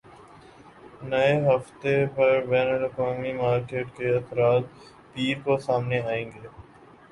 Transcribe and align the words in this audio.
نئے 1.09 1.33
ہفتے 1.47 1.93
پر 2.15 2.31
بین 2.49 2.67
الاقوامی 2.67 3.33
مارکیٹ 3.33 3.95
کے 3.97 4.15
اثرات 4.17 4.63
پیر 5.13 5.37
کو 5.43 5.57
سامنے 5.67 5.99
آئیں 6.11 6.25
گے 6.25 6.47